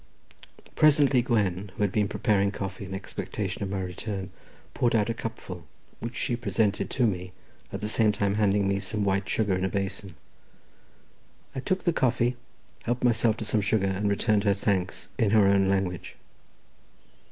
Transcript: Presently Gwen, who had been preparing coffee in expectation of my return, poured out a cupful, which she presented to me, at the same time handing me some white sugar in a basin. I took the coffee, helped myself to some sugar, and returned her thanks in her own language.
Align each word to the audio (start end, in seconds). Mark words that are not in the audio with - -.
Presently 0.75 1.21
Gwen, 1.21 1.69
who 1.75 1.83
had 1.83 1.91
been 1.91 2.07
preparing 2.07 2.49
coffee 2.49 2.85
in 2.85 2.95
expectation 2.95 3.61
of 3.61 3.69
my 3.69 3.81
return, 3.81 4.31
poured 4.73 4.95
out 4.95 5.11
a 5.11 5.13
cupful, 5.13 5.67
which 5.99 6.15
she 6.15 6.35
presented 6.35 6.89
to 6.89 7.05
me, 7.05 7.33
at 7.71 7.81
the 7.81 7.87
same 7.87 8.11
time 8.11 8.33
handing 8.33 8.67
me 8.67 8.79
some 8.79 9.03
white 9.05 9.29
sugar 9.29 9.53
in 9.55 9.63
a 9.63 9.69
basin. 9.69 10.15
I 11.53 11.59
took 11.59 11.83
the 11.83 11.93
coffee, 11.93 12.35
helped 12.81 13.03
myself 13.03 13.37
to 13.37 13.45
some 13.45 13.61
sugar, 13.61 13.85
and 13.85 14.09
returned 14.09 14.43
her 14.43 14.55
thanks 14.55 15.07
in 15.19 15.29
her 15.29 15.45
own 15.45 15.69
language. 15.69 16.15